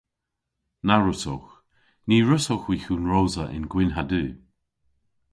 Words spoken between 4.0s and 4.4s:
du!